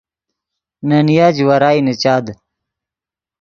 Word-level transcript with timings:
نے 0.87 0.99
نیا 1.07 1.27
جوارائی 1.37 1.79
نیچاد 1.85 2.25